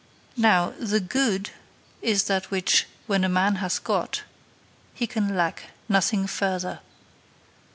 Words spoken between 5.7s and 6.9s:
nothing further.